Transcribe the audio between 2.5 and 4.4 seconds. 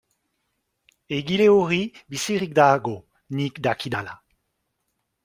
dago, nik dakidala.